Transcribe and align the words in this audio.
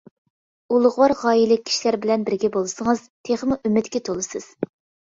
ئۇلۇغۋار 0.75 1.13
غايىلىك 1.19 1.61
كىشىلەر 1.67 1.99
بىلەن 2.07 2.27
بىرگە 2.31 2.53
بولسىڭىز، 2.59 3.05
تېخىمۇ 3.31 3.61
ئۈمىدكە 3.71 4.07
تولىسىز. 4.11 4.55